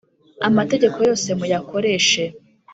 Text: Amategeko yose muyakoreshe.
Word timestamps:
Amategeko 0.47 0.97
yose 1.07 1.27
muyakoreshe. 1.39 2.23